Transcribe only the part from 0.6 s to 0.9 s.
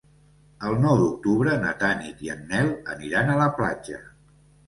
El